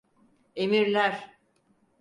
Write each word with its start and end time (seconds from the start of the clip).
Emirler. 0.55 1.15